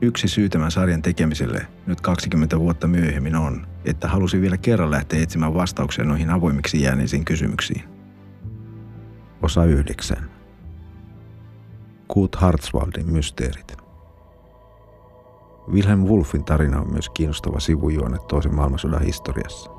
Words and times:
Yksi 0.00 0.28
syy 0.28 0.48
tämän 0.48 0.70
sarjan 0.70 1.02
tekemiselle 1.02 1.66
nyt 1.86 2.00
20 2.00 2.58
vuotta 2.58 2.86
myöhemmin 2.86 3.36
on, 3.36 3.66
että 3.84 4.08
halusin 4.08 4.40
vielä 4.40 4.56
kerran 4.56 4.90
lähteä 4.90 5.22
etsimään 5.22 5.54
vastauksia 5.54 6.04
noihin 6.04 6.30
avoimiksi 6.30 6.82
jääneisiin 6.82 7.24
kysymyksiin. 7.24 7.84
Osa 9.42 9.64
9. 9.64 10.16
Kurt 12.08 12.34
Hartzwaldin 12.34 13.12
mysteerit. 13.12 13.76
Wilhelm 15.72 16.00
Wolfin 16.00 16.44
tarina 16.44 16.80
on 16.80 16.92
myös 16.92 17.08
kiinnostava 17.08 17.60
sivujuone 17.60 18.18
toisen 18.28 18.54
maailmansodan 18.54 19.02
historiassa. 19.02 19.70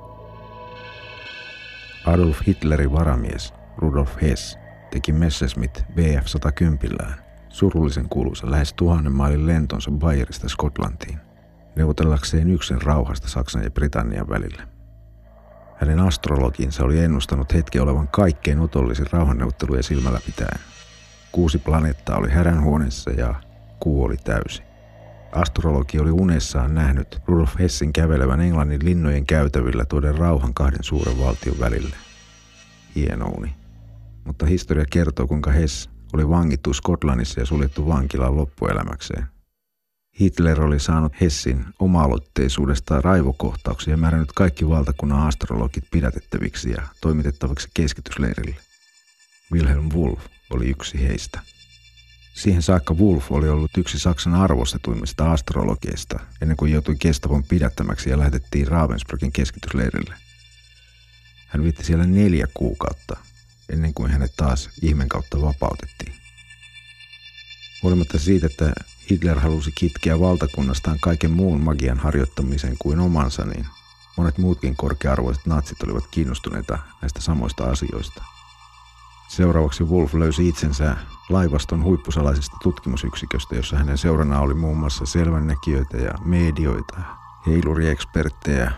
Adolf 2.06 2.40
Hitlerin 2.48 2.92
varamies 2.92 3.54
Rudolf 3.78 4.22
Hess 4.22 4.58
teki 4.92 5.12
Messerschmitt 5.12 5.80
BF-110 5.80 7.25
surullisen 7.56 8.10
kuuluisa 8.10 8.52
lähes 8.52 8.74
tuhannen 8.74 9.14
mailin 9.14 9.48
lentonsa 9.48 9.92
Bayerista 9.92 10.50
Skotlantiin, 10.50 11.20
neuvotellakseen 11.76 12.50
yksin 12.50 12.82
rauhasta 12.82 13.28
Saksan 13.28 13.64
ja 13.64 13.72
Britannian 13.72 14.30
välillä. 14.30 14.68
Hänen 15.76 16.00
astrologinsa 16.00 16.84
oli 16.84 17.00
ennustanut 17.00 17.54
hetki 17.54 17.80
olevan 17.80 18.08
kaikkein 18.08 18.60
otollisin 18.60 19.06
rauhanneuvotteluja 19.12 19.84
silmällä 19.84 20.20
pitäen. 20.26 20.60
Kuusi 21.32 21.58
planeettaa 21.58 22.18
oli 22.18 22.30
häränhuoneessa 22.30 23.12
ja 23.12 23.36
kuu 23.80 24.04
oli 24.04 24.18
täysi. 24.18 24.64
Astrologi 25.32 26.00
oli 26.00 26.12
unessaan 26.12 26.76
nähnyt 26.76 27.22
Rudolf 27.26 27.60
Hessin 27.60 27.94
kävelevän 27.94 28.42
Englannin 28.42 28.86
linnojen 28.86 29.26
käytävillä 29.26 29.86
tuoden 29.86 30.18
rauhan 30.18 30.54
kahden 30.54 30.84
suuren 30.84 31.18
valtion 31.20 31.60
välille. 31.60 31.96
Hieno 32.96 33.28
uni 33.28 33.56
mutta 34.26 34.46
historia 34.46 34.86
kertoo, 34.90 35.28
kuinka 35.28 35.52
Hess 35.52 35.90
oli 36.14 36.30
vangittu 36.30 36.74
Skotlannissa 36.74 37.40
ja 37.40 37.46
suljettu 37.46 37.88
vankilaan 37.88 38.38
loppuelämäkseen. 38.38 39.28
Hitler 40.20 40.62
oli 40.62 40.80
saanut 40.80 41.14
Hessin 41.22 41.66
oma-aloitteisuudesta 41.80 43.02
raivokohtauksia 43.02 43.94
ja 43.94 43.98
määrännyt 43.98 44.32
kaikki 44.32 44.70
valtakunnan 44.70 45.28
astrologit 45.28 45.84
pidätettäviksi 45.92 46.72
ja 46.72 46.82
toimitettaviksi 47.02 47.70
keskitysleirille. 47.74 48.56
Wilhelm 49.52 49.90
Wolf 49.90 50.20
oli 50.50 50.70
yksi 50.70 51.08
heistä. 51.08 51.40
Siihen 52.34 52.62
saakka 52.62 52.94
Wolf 52.94 53.32
oli 53.32 53.50
ollut 53.50 53.78
yksi 53.78 54.00
Saksan 54.00 54.34
arvostetuimmista 54.34 55.32
astrologeista 55.32 56.20
ennen 56.42 56.58
kuin 56.58 56.72
joutui 56.72 56.96
kestävän 57.00 57.44
pidättämäksi 57.44 58.10
ja 58.10 58.20
lähetettiin 58.20 58.68
Ravensbrückin 58.68 59.32
keskitysleirille. 59.34 60.16
Hän 61.48 61.64
viitti 61.64 61.84
siellä 61.84 62.06
neljä 62.06 62.48
kuukautta 62.54 63.18
ennen 63.70 63.94
kuin 63.94 64.12
hänet 64.12 64.34
taas 64.38 64.70
ihmen 64.82 65.10
kautta 65.10 65.42
vapautettiin. 65.42 66.14
Huolimatta 67.84 68.20
siitä, 68.20 68.48
että 68.48 68.74
Hitler 69.10 69.40
halusi 69.40 69.72
kitkeä 69.72 70.20
valtakunnastaan 70.20 70.98
kaiken 71.02 71.32
muun 71.32 71.62
magian 71.62 72.00
harjoittamisen 72.00 72.76
kuin 72.80 73.00
omansa, 73.00 73.46
niin 73.46 73.66
monet 74.18 74.38
muutkin 74.38 74.76
korkea-arvoiset 74.76 75.46
natsit 75.46 75.84
olivat 75.84 76.08
kiinnostuneita 76.12 76.80
näistä 77.02 77.22
samoista 77.22 77.64
asioista. 77.64 78.24
Seuraavaksi 79.28 79.84
Wolf 79.84 80.14
löysi 80.14 80.48
itsensä 80.48 80.98
laivaston 81.30 81.84
huippusalaisesta 81.84 82.58
tutkimusyksiköstä, 82.64 83.56
jossa 83.56 83.78
hänen 83.78 83.98
seurana 83.98 84.40
oli 84.40 84.54
muun 84.54 84.78
muassa 84.78 85.06
selvännäkijöitä 85.06 85.98
ja 85.98 86.12
medioita, 86.26 86.98
heilurieksperttejä, 87.48 88.72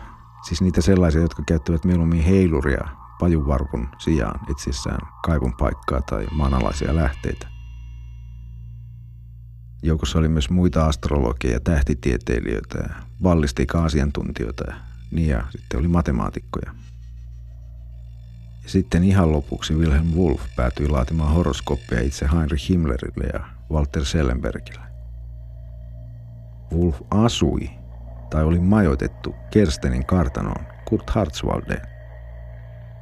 siis 0.47 0.61
niitä 0.61 0.81
sellaisia, 0.81 1.21
jotka 1.21 1.43
käyttävät 1.47 1.85
mieluummin 1.85 2.23
heiluria 2.23 2.96
pajuvarpun 3.19 3.89
sijaan 3.97 4.39
itsessään 4.51 5.07
kaivun 5.23 5.53
paikkaa 5.53 6.01
tai 6.01 6.27
maanalaisia 6.31 6.95
lähteitä. 6.95 7.47
Joukossa 9.83 10.19
oli 10.19 10.27
myös 10.27 10.49
muita 10.49 10.85
astrologeja 10.85 11.53
ja 11.53 11.59
tähtitieteilijöitä 11.59 12.77
ja 12.77 12.95
ballistiikka-asiantuntijoita 13.21 14.63
ja 14.67 14.75
niin 15.11 15.27
ja 15.27 15.43
sitten 15.49 15.79
oli 15.79 15.87
matemaatikkoja. 15.87 16.71
Ja 18.63 18.69
sitten 18.69 19.03
ihan 19.03 19.31
lopuksi 19.31 19.73
Wilhelm 19.73 20.07
Wolf 20.07 20.41
päätyi 20.55 20.87
laatimaan 20.89 21.33
horoskoppia 21.33 22.01
itse 22.01 22.29
Heinrich 22.33 22.69
Himmlerille 22.69 23.25
ja 23.33 23.39
Walter 23.71 24.05
Schellenbergille. 24.05 24.81
Wolf 26.73 27.01
asui 27.11 27.69
tai 28.29 28.43
oli 28.43 28.59
majoitettu 28.59 29.35
Kerstenin 29.51 30.05
kartanoon 30.05 30.65
Kurt 30.85 31.09
Hartzwaldeen 31.09 31.96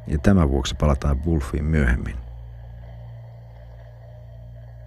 ja 0.07 0.17
tämän 0.17 0.49
vuoksi 0.49 0.75
palataan 0.75 1.25
Wolfiin 1.25 1.65
myöhemmin. 1.65 2.15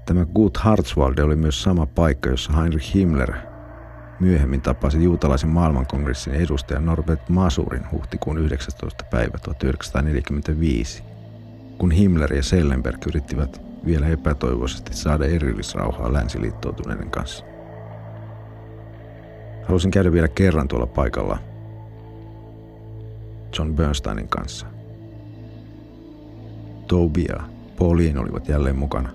Tämä 0.07 0.25
Gut 0.25 0.57
Hartzwalde 0.57 1.23
oli 1.23 1.37
myös 1.37 1.63
sama 1.63 1.87
paikka, 1.87 2.29
jossa 2.29 2.53
Heinrich 2.53 2.95
Himmler 2.95 3.33
myöhemmin 4.21 4.61
tapasi 4.61 5.05
juutalaisen 5.05 5.51
maailmankongressin 5.51 6.35
edustajan 6.35 6.87
Norbert 6.87 7.29
Masurin 7.29 7.91
huhtikuun 7.93 8.39
19. 8.39 9.05
päivä 9.05 9.39
1945, 9.39 11.03
kun 11.79 11.91
Himmler 11.91 12.35
ja 12.35 12.43
Sellenberg 12.43 13.07
yrittivät 13.07 13.63
vielä 13.87 14.09
epätoivoisesti 14.09 14.97
saada 14.97 15.27
erillisrauhaa 15.27 16.13
länsiliittoutuneiden 16.13 17.11
kanssa. 17.11 17.45
Halusin 19.65 19.91
käydä 19.91 20.13
vielä 20.13 20.29
kerran 20.29 20.69
tuolla 20.69 20.87
paikalla 20.87 21.39
John 23.59 23.75
Bernsteinin 23.75 24.29
kanssa– 24.29 24.67
Toby 26.89 27.21
ja 27.21 27.41
Pauline 27.79 28.21
olivat 28.21 28.49
jälleen 28.49 28.77
mukana. 28.77 29.09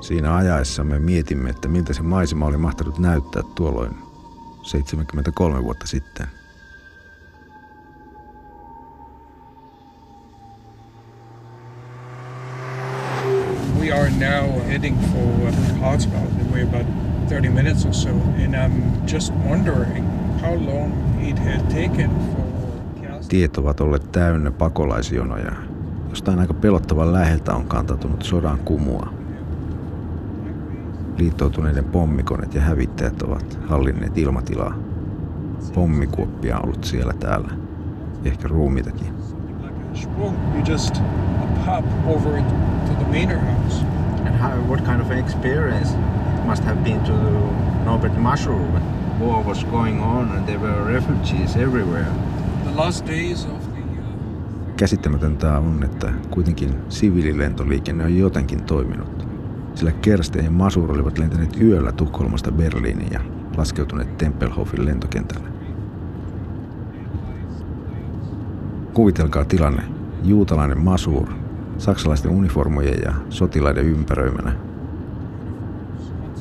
Siinä 0.00 0.36
ajaessa 0.36 0.84
me 0.84 0.98
mietimme, 0.98 1.50
että 1.50 1.68
miltä 1.68 1.92
se 1.92 2.02
maisema 2.02 2.46
oli 2.46 2.56
mahtanut 2.56 2.98
näyttää 2.98 3.42
tuolloin 3.54 3.90
73 4.62 5.64
vuotta 5.64 5.86
sitten. 5.86 6.26
We 13.80 13.92
are 13.92 14.10
now 14.10 14.60
heading 14.66 14.96
for. 15.00 15.28
We're 16.52 16.64
about 16.64 16.86
30 17.28 17.54
minutes 17.54 17.86
or 17.86 17.94
so, 17.94 18.10
and 18.10 18.54
I'm 18.54 19.06
just 19.12 19.32
wondering 19.48 20.17
how 20.40 20.54
long 20.54 20.92
it 21.28 21.38
had 21.38 21.60
taken 21.60 22.10
for 22.10 22.48
Tiet 23.28 23.58
ovat 23.58 23.80
olleet 23.80 24.12
täynnä 24.12 24.50
pakolaisjonoja. 24.50 25.52
Jostain 26.08 26.38
aika 26.38 26.54
pelottavan 26.54 27.12
läheltä 27.12 27.54
on 27.54 27.66
kantautunut 27.66 28.22
sodan 28.22 28.58
kumua. 28.58 29.08
Liittoutuneiden 31.16 31.84
pommikoneet 31.84 32.54
ja 32.54 32.60
hävittäjät 32.60 33.22
ovat 33.22 33.58
hallinneet 33.68 34.18
ilmatilaa. 34.18 34.74
Pommikuoppia 35.74 36.56
on 36.56 36.64
ollut 36.64 36.84
siellä 36.84 37.12
täällä. 37.12 37.48
Ehkä 38.24 38.48
ruumitakin. 38.48 39.14
You 40.54 40.62
just 40.68 41.02
pop 41.66 41.84
over 42.06 42.42
to 42.86 42.94
the 42.98 43.04
manor 43.04 43.38
house. 43.38 43.84
And 44.26 44.34
how, 44.36 44.68
what 44.68 44.84
kind 44.84 45.00
of 45.00 45.10
experience 45.10 45.96
must 46.46 46.64
have 46.64 46.84
been 46.84 47.00
to 47.00 47.12
Norbert 47.84 48.12
when 48.12 48.97
war 49.20 49.44
was 49.46 49.64
going 49.64 50.02
on 50.02 50.30
and 50.32 50.46
there 50.46 50.58
were 50.58 50.94
refugees 50.94 51.56
everywhere. 51.56 52.06
The 52.64 52.76
last 52.76 53.06
days 53.06 53.46
of 53.46 53.72
the... 53.72 53.80
Uh... 53.80 54.74
Käsittämätöntä 54.76 55.58
on, 55.58 55.84
että 55.84 56.12
kuitenkin 56.30 56.74
siviililentoliikenne 56.88 58.04
on 58.04 58.18
jotenkin 58.18 58.64
toiminut. 58.64 59.28
Sillä 59.74 59.92
Kersten 59.92 60.44
ja 60.44 60.50
Masur 60.50 60.92
olivat 60.92 61.18
lentäneet 61.18 61.60
yöllä 61.60 61.92
Tukholmasta 61.92 62.52
Berliiniin 62.52 63.12
ja 63.12 63.20
laskeutuneet 63.56 64.18
Tempelhofin 64.18 64.84
lentokentälle. 64.84 65.48
Kuvitelkaa 68.94 69.44
tilanne. 69.44 69.82
Juutalainen 70.24 70.78
Masur, 70.78 71.28
saksalaisten 71.78 72.30
uniformojen 72.30 72.98
ja 73.04 73.14
sotilaiden 73.28 73.84
ympäröimänä 73.84 74.67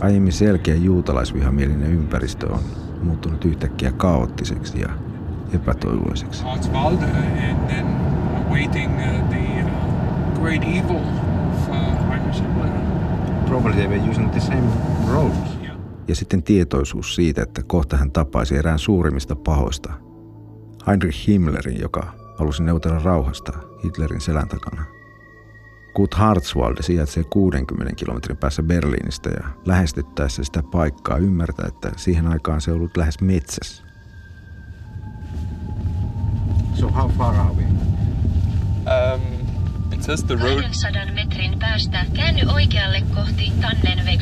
Aiemmin 0.01 0.33
selkeä 0.33 0.75
juutalaisvihamielinen 0.75 1.91
ympäristö 1.91 2.53
on 2.53 2.59
muuttunut 3.03 3.45
yhtäkkiä 3.45 3.91
kaoottiseksi 3.91 4.81
ja 4.81 4.89
epätoivoiseksi. 5.53 6.43
Probably 13.47 13.73
they 13.73 13.87
were 13.87 14.09
using 14.09 14.31
the 14.31 14.39
same 14.39 14.69
roads. 15.11 15.57
Ja 16.07 16.15
sitten 16.15 16.43
tietoisuus 16.43 17.15
siitä, 17.15 17.41
että 17.41 17.61
kohta 17.67 17.97
hän 17.97 18.11
tapaisi 18.11 18.55
erään 18.55 18.79
suurimmista 18.79 19.35
pahoista, 19.35 19.93
Heinrich 20.87 21.27
Himmlerin, 21.27 21.81
joka 21.81 22.13
halusi 22.37 22.63
neuvotella 22.63 22.99
rauhasta 22.99 23.53
Hitlerin 23.83 24.21
selän 24.21 24.47
takana. 24.47 24.83
Hartswalde 26.15 26.83
sijaitsee 26.83 27.23
60 27.23 27.95
kilometrin 27.95 28.37
päässä 28.37 28.63
Berliinistä 28.63 29.29
ja 29.29 29.47
lähestyttäessä 29.65 30.43
sitä 30.43 30.63
paikkaa 30.63 31.17
ymmärtää, 31.17 31.67
että 31.67 31.91
siihen 31.95 32.27
aikaan 32.27 32.61
se 32.61 32.71
on 32.71 32.77
ollut 32.77 32.97
lähes 32.97 33.21
metsässä. 33.21 33.83
So 36.75 36.87
how 36.87 37.09
far 37.09 37.35
are 37.35 37.53
we? 37.53 37.63
Um, 38.85 39.21
it 39.93 40.03
says 40.03 40.23
the 40.23 40.35
road. 40.35 40.61
200 40.61 41.05
metrin 41.13 41.59
päästä 41.59 42.05
käänny 42.13 42.41
oikealle 42.53 43.03
kohti 43.15 43.51
Tannenweg. 43.61 44.21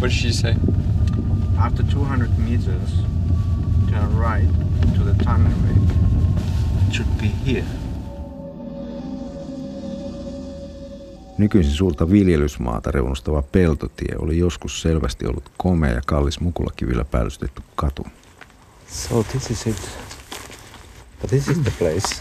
What 0.00 0.10
did 0.10 0.10
she 0.10 0.32
say? 0.32 0.54
After 1.58 1.84
200 1.94 2.28
meters, 2.38 3.04
turn 3.90 4.18
right 4.18 4.50
to 4.96 5.04
the 5.04 5.24
Tannenweg. 5.24 5.90
It 6.88 6.94
should 6.94 7.08
be 7.20 7.28
here. 7.46 7.85
Nykyisin 11.38 11.72
suurta 11.72 12.10
viljelysmaata 12.10 12.90
reunustava 12.90 13.42
peltotie 13.42 14.16
oli 14.18 14.38
joskus 14.38 14.82
selvästi 14.82 15.26
ollut 15.26 15.52
komea 15.56 15.90
ja 15.90 16.00
kallis 16.06 16.40
mukulakivillä 16.40 17.04
päällystetty 17.04 17.62
katu. 17.74 18.06
So 18.88 19.22
this 19.22 19.50
is 19.50 19.66
it. 19.66 19.88
But 21.20 21.30
this 21.30 21.48
is 21.48 21.58
the 21.58 21.72
place. 21.78 22.16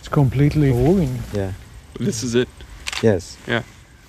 It's 0.00 0.10
completely 0.10 0.70
ruined. 0.70 1.20
Yeah. 1.34 1.54
This 2.04 2.24
is 2.24 2.34
it. 2.34 2.48
Yes. 3.04 3.38
Yeah. 3.48 3.64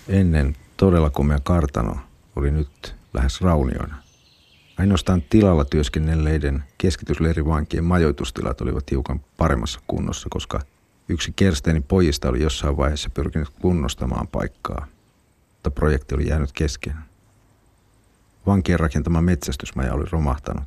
Ennen 0.07 0.55
todella 0.77 1.09
komea 1.09 1.39
kartano 1.43 1.97
oli 2.35 2.51
nyt 2.51 2.95
lähes 3.13 3.41
raunioina. 3.41 4.06
Ainoastaan 4.77 5.21
tilalla 5.21 5.65
työskennelleiden 5.65 6.63
keskitysleirivankien 6.77 7.83
majoitustilat 7.83 8.61
olivat 8.61 8.91
hiukan 8.91 9.19
paremmassa 9.37 9.79
kunnossa, 9.87 10.27
koska 10.31 10.59
yksi 11.09 11.33
Kersteinin 11.35 11.83
pojista 11.83 12.29
oli 12.29 12.43
jossain 12.43 12.77
vaiheessa 12.77 13.09
pyrkinyt 13.09 13.49
kunnostamaan 13.49 14.27
paikkaa, 14.27 14.87
mutta 15.53 15.71
projekti 15.71 16.15
oli 16.15 16.27
jäänyt 16.27 16.51
kesken. 16.51 16.95
Vankien 18.45 18.79
rakentama 18.79 19.21
metsästysmaja 19.21 19.93
oli 19.93 20.05
romahtanut, 20.11 20.63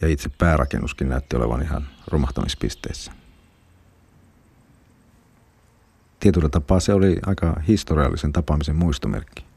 ja 0.00 0.08
itse 0.08 0.28
päärakennuskin 0.38 1.08
näytti 1.08 1.36
olevan 1.36 1.62
ihan 1.62 1.88
romahtamispisteessä. 2.06 3.12
Tietyllä 6.20 6.48
tapaa 6.48 6.80
se 6.80 6.92
oli 6.92 7.16
aika 7.26 7.60
historiallisen 7.68 8.32
tapaamisen 8.32 8.76
muistomerkki. 8.76 9.47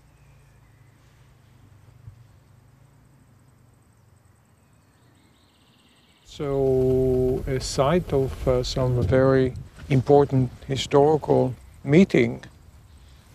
So, 6.41 7.43
a 7.55 7.59
site 7.59 8.15
of 8.15 8.47
uh, 8.47 8.63
some 8.63 9.07
very 9.11 9.53
important 9.89 10.51
historical 10.69 11.49
meeting. 11.83 12.41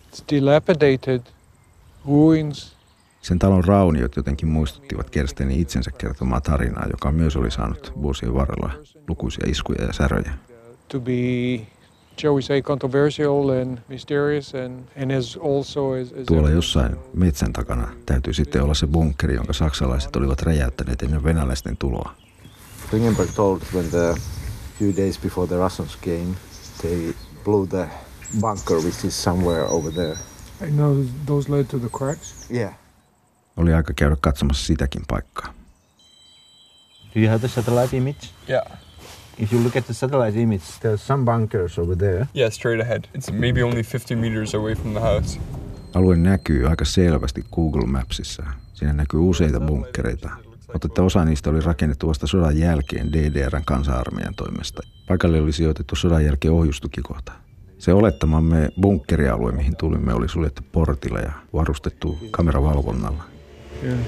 It's 0.09 0.23
dilapidated, 0.31 1.21
ruins, 2.05 2.75
Sen 3.21 3.39
talon 3.39 3.63
rauniot 3.63 4.15
jotenkin 4.15 4.49
muistuttivat 4.49 5.09
Kerstenin 5.09 5.59
itsensä 5.59 5.91
kertomaa 5.91 6.41
tarinaa, 6.41 6.85
joka 6.91 7.11
myös 7.11 7.35
oli 7.35 7.51
saanut 7.51 7.93
vuosien 8.01 8.33
varrella 8.33 8.71
lukuisia 9.07 9.45
iskuja 9.49 9.85
ja 9.85 9.93
säröjä. 9.93 10.33
to 10.87 10.99
be, 10.99 11.11
shall 12.21 12.35
we 12.35 12.41
say, 12.41 12.61
controversial 12.61 13.49
and 13.49 13.77
mysterious, 13.87 14.55
and, 14.55 14.83
and 15.01 15.11
as 15.11 15.37
also 15.43 15.91
as, 15.91 16.11
as 16.13 16.25
Tuolla 16.25 16.49
jossain 16.49 16.95
metsän 17.13 17.53
takana 17.53 17.87
täytyy 18.05 18.33
sitten 18.33 18.63
olla 18.63 18.73
se 18.73 18.87
bunkkeri, 18.87 19.35
jonka 19.35 19.53
saksalaiset 19.53 20.15
olivat 20.15 20.41
räjäyttäneet 20.41 21.01
ennen 21.01 21.23
venäläisten 21.23 21.77
tuloa. 21.77 22.26
Ringenberg 22.91 23.35
told 23.35 23.61
when 23.73 23.89
the 23.89 24.15
few 24.79 24.95
days 24.95 25.17
before 25.21 25.47
the 25.47 25.57
Russians 25.57 25.95
came, 26.01 26.35
they 26.81 27.13
blew 27.43 27.67
the 27.67 27.87
bunker 28.41 28.75
which 28.75 29.05
is 29.05 29.23
somewhere 29.23 29.65
over 29.65 29.91
there. 29.91 30.15
I 30.61 30.69
know 30.69 31.05
those 31.25 31.49
led 31.49 31.69
to 31.69 31.79
the 31.79 31.89
cracks. 31.89 32.49
Yeah. 32.49 32.73
Oli 33.57 33.73
aika 33.73 33.93
käydä 33.93 34.15
katsomassa 34.21 34.65
sitäkin 34.65 35.01
paikkaa. 35.07 35.53
Do 37.15 37.19
you 37.21 37.29
have 37.29 37.39
the 37.39 37.47
satellite 37.47 37.97
image? 37.97 38.29
Yeah. 38.49 38.77
If 39.39 39.53
you 39.53 39.63
look 39.63 39.75
at 39.75 39.85
the 39.85 39.93
satellite 39.93 40.41
image, 40.41 40.63
there's 40.81 41.01
some 41.01 41.25
bunkers 41.25 41.79
over 41.79 41.95
there. 41.95 42.27
Yeah, 42.35 42.51
straight 42.51 42.81
ahead. 42.81 43.03
It's 43.15 43.31
maybe 43.31 43.63
only 43.63 43.83
50 43.83 44.15
meters 44.15 44.55
away 44.55 44.75
from 44.75 44.93
the 44.93 44.99
house. 45.01 45.39
Alue 45.93 46.15
näkyy 46.15 46.67
aika 46.67 46.85
selvästi 46.85 47.45
Google 47.51 47.85
Mapsissa. 47.85 48.43
Siinä 48.73 48.93
näkyy 48.93 49.19
useita 49.19 49.59
bunkkereita, 49.59 50.29
mutta 50.73 50.87
että 50.87 51.03
osa 51.03 51.25
niistä 51.25 51.49
oli 51.49 51.61
rakennettu 51.61 52.07
vasta 52.07 52.27
sodan 52.27 52.57
jälkeen 52.57 53.13
DDRn 53.13 53.65
kansa-armeijan 53.65 54.35
toimesta. 54.35 54.81
Paikalle 55.07 55.41
oli 55.41 55.53
sijoitettu 55.53 55.95
sodan 55.95 56.25
jälkeen 56.25 56.53
ohjustukikohta. 56.53 57.31
Se 57.77 57.93
olettamamme 57.93 58.69
bunkkerialue, 58.81 59.51
mihin 59.51 59.75
tulimme, 59.75 60.13
oli 60.13 60.29
suljettu 60.29 60.61
portilla 60.71 61.19
ja 61.19 61.31
varustettu 61.53 62.17
kameravalvonnalla. 62.31 63.23
Yeah. 63.83 63.99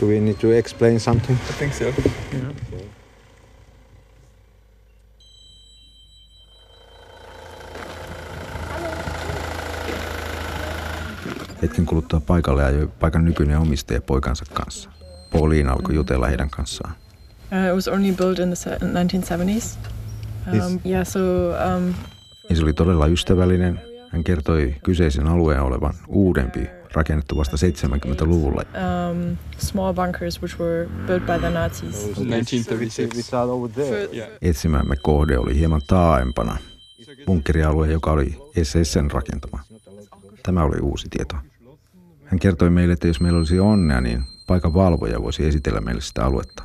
Do 0.00 0.06
we 0.06 0.20
need 0.20 0.34
to 0.34 0.52
explain 0.52 1.00
something? 1.00 1.38
I 1.50 1.52
think 1.58 1.72
so. 1.72 1.84
yeah. 1.84 2.52
Hetken 11.62 11.86
kuluttua 11.86 12.20
paikalle 12.20 12.64
ajoi 12.64 12.88
paikan 13.00 13.24
nykyinen 13.24 13.58
omistaja 13.58 14.00
poikansa 14.00 14.44
kanssa. 14.52 14.90
Pauline 15.32 15.70
alkoi 15.70 15.94
jutella 15.94 16.26
heidän 16.26 16.50
kanssaan. 16.50 16.94
Uh, 17.52 17.68
it 17.68 17.74
was 17.74 17.88
only 17.88 18.12
built 18.12 18.38
in 18.38 18.48
the 18.48 18.56
se- 18.56 18.78
1970s. 18.78 19.78
Um, 20.52 20.80
yeah, 20.86 21.06
so 21.06 21.20
um, 21.76 21.94
Ja 22.50 22.56
se 22.56 22.62
oli 22.62 22.72
todella 22.72 23.06
ystävällinen. 23.06 23.80
Hän 24.10 24.24
kertoi 24.24 24.74
kyseisen 24.84 25.26
alueen 25.26 25.62
olevan 25.62 25.94
uudempi, 26.08 26.66
rakennettu 26.92 27.36
vasta 27.36 27.56
70-luvulla. 27.56 28.62
um, 29.10 29.36
small 29.58 29.92
bunkers 29.94 30.42
which 30.42 30.58
were 30.60 30.88
built 31.06 31.26
by 31.26 31.38
the 31.38 31.50
Nazis. 31.50 31.96
1936. 32.14 33.34
over 33.36 33.70
there. 33.70 34.08
Yeah. 34.16 34.28
Etsimämme 34.42 34.96
kohde 34.96 35.38
oli 35.38 35.54
hieman 35.58 35.80
taaempana. 35.86 36.56
Bunkkerialue, 37.26 37.88
joka 37.92 38.12
oli 38.12 38.38
SSN 38.62 39.10
rakentama. 39.12 39.58
Tämä 40.42 40.64
oli 40.64 40.80
uusi 40.80 41.06
tieto. 41.10 41.36
Hän 42.24 42.38
kertoi 42.38 42.70
meille, 42.70 42.92
että 42.92 43.06
jos 43.06 43.20
meillä 43.20 43.38
olisi 43.38 43.60
onnea, 43.60 44.00
niin 44.00 44.24
paikan 44.52 44.74
valvoja 44.74 45.22
voisi 45.22 45.46
esitellä 45.46 45.80
meille 45.80 46.00
sitä 46.00 46.24
aluetta. 46.24 46.62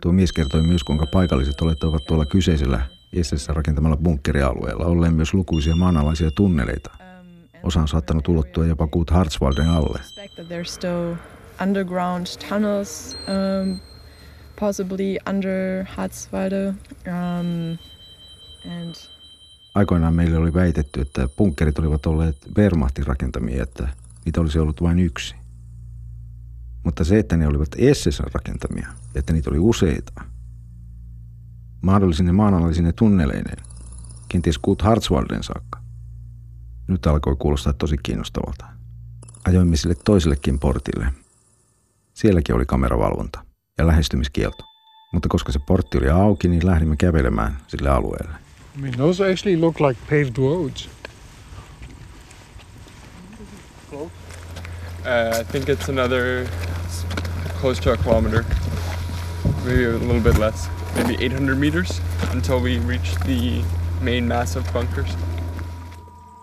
Tuo 0.00 0.12
mies 0.12 0.32
kertoi 0.32 0.62
myös, 0.62 0.84
kuinka 0.84 1.06
paikalliset 1.06 1.60
olettavat 1.60 2.06
tuolla 2.06 2.26
kyseisellä 2.26 2.80
SS 3.22 3.48
rakentamalla 3.48 3.96
bunkkerialueella 3.96 4.86
olleen 4.86 5.14
myös 5.14 5.34
lukuisia 5.34 5.76
maanalaisia 5.76 6.30
tunneleita. 6.30 6.90
Osa 7.62 7.80
on 7.80 7.88
saattanut 7.88 8.28
ulottua 8.28 8.66
jopa 8.66 8.86
Gut 8.86 9.10
Hartswalden 9.10 9.68
alle. 9.68 10.00
underground 11.62 12.26
tunnels, 12.48 13.16
um, 13.28 13.78
possibly 14.60 15.16
under 15.30 15.84
Harzwalde. 15.96 16.68
Um, 16.68 17.78
and 18.72 18.94
Aikoinaan 19.74 20.14
meille 20.14 20.36
oli 20.36 20.54
väitetty, 20.54 21.00
että 21.00 21.28
bunkkerit 21.36 21.78
olivat 21.78 22.06
olleet 22.06 22.36
Wehrmachtin 22.56 23.06
rakentamia, 23.06 23.62
että 23.62 23.88
niitä 24.28 24.40
olisi 24.40 24.58
ollut 24.58 24.82
vain 24.82 24.98
yksi. 24.98 25.34
Mutta 26.84 27.04
se, 27.04 27.18
että 27.18 27.36
ne 27.36 27.46
olivat 27.46 27.68
SS 27.92 28.20
rakentamia, 28.20 28.88
että 29.14 29.32
niitä 29.32 29.50
oli 29.50 29.58
useita, 29.58 30.12
mahdollisine 31.82 32.32
maanalaisine 32.32 32.92
tunneleineen, 32.92 33.64
kenties 34.28 34.58
Gut 34.58 34.82
Hartswalden 34.82 35.42
saakka, 35.42 35.80
nyt 36.88 37.06
alkoi 37.06 37.36
kuulostaa 37.38 37.72
tosi 37.72 37.96
kiinnostavalta. 38.02 38.66
Ajoimme 39.44 39.76
sille 39.76 39.94
toisellekin 40.04 40.58
portille. 40.58 41.12
Sielläkin 42.14 42.54
oli 42.54 42.66
kameravalvonta 42.66 43.44
ja 43.78 43.86
lähestymiskielto. 43.86 44.64
Mutta 45.12 45.28
koska 45.28 45.52
se 45.52 45.58
portti 45.58 45.98
oli 45.98 46.10
auki, 46.10 46.48
niin 46.48 46.66
lähdimme 46.66 46.96
kävelemään 46.96 47.58
sille 47.66 47.90
alueelle. 47.90 48.34
I 48.76 48.80
mean, 48.80 48.94
those 48.94 49.32
actually 49.32 49.60
look 49.60 49.80
like 49.80 50.00
paved 50.10 50.36
roads. 50.38 50.97
Uh, 55.08 55.40
I 55.40 55.44
think 55.44 55.68
it's 55.68 55.88
another 55.88 56.46
close 57.60 57.80
to 57.82 57.92
a 57.92 57.96
kilometer, 57.96 58.44
maybe 59.64 59.84
a 59.86 59.92
little 59.98 60.20
bit 60.20 60.38
less, 60.38 60.68
maybe 60.96 61.16
800 61.24 61.56
meters 61.58 62.00
until 62.32 62.60
we 62.60 62.78
reach 62.78 63.14
the 63.26 63.62
main 64.00 64.28
massive 64.28 64.64
bunkers. 64.72 65.16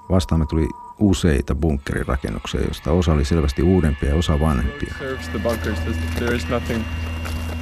Vastaamme 0.09 0.45
tuli 0.45 0.67
useita 0.99 1.55
bunkkerirakennuksia, 1.55 2.61
joista 2.61 2.91
osa 2.91 3.11
oli 3.13 3.25
selvästi 3.25 3.63
uudempia 3.63 4.09
ja 4.09 4.15
osa 4.15 4.39
vanhempia. 4.39 4.93
Serves 4.99 5.29
the 5.29 5.39
bunkers. 5.39 5.79
There's- 5.79 6.15
There 6.19 6.35
is 6.35 6.47
nothing 6.49 6.83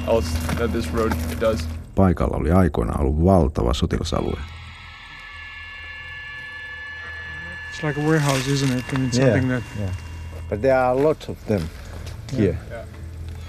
else 0.08 0.28
that 0.58 0.72
this 0.72 0.92
road 0.92 1.12
does. 1.40 1.68
Paikalla 1.94 2.36
oli 2.36 2.52
aikoinaan 2.52 3.00
ollut 3.00 3.24
valtava 3.24 3.74
sotilasalue. 3.74 4.40
like 7.82 8.00
a 8.00 8.04
warehouse, 8.04 8.48
isn't 8.50 8.78
it? 8.78 8.84
And 8.94 9.06
it's 9.08 9.16
something 9.18 9.48
that 9.48 9.62
yeah. 9.80 9.90
But 10.50 10.60
there 10.60 10.78
are 10.78 11.02
lots 11.02 11.28
of 11.28 11.38
them 11.46 11.62
here. 12.38 12.56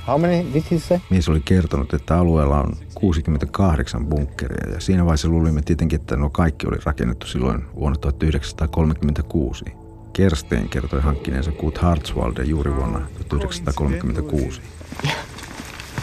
How 0.08 0.18
many 0.18 0.54
did 0.54 0.64
he 0.72 0.80
say? 0.80 1.00
Mies 1.10 1.30
oli 1.30 1.42
kertonut, 1.46 1.94
että 1.94 2.18
alueella 2.18 2.60
on 2.60 2.78
68 2.96 4.06
bunkkeria 4.06 4.74
ja 4.74 4.80
siinä 4.80 5.06
vaiheessa 5.06 5.28
luulimme 5.28 5.62
tietenkin, 5.62 6.00
että 6.00 6.16
nuo 6.16 6.30
kaikki 6.30 6.68
oli 6.68 6.78
rakennettu 6.86 7.28
silloin 7.28 7.66
vuonna 7.76 7.98
1936. 7.98 9.66
Kersteen 10.14 10.70
kertoi 10.70 11.02
hankkineensa 11.02 11.52
Kut 11.52 11.78
Hartswalde 11.78 12.44
juuri 12.44 12.76
vuonna 12.76 13.00
1936. 13.30 14.62